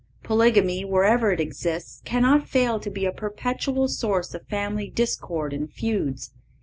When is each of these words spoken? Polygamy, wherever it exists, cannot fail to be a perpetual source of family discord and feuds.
Polygamy, 0.23 0.83
wherever 0.83 1.31
it 1.31 1.39
exists, 1.39 2.01
cannot 2.05 2.49
fail 2.49 2.79
to 2.79 2.89
be 2.89 3.05
a 3.05 3.11
perpetual 3.11 3.87
source 3.87 4.33
of 4.33 4.47
family 4.47 4.89
discord 4.89 5.53
and 5.53 5.71
feuds. 5.71 6.31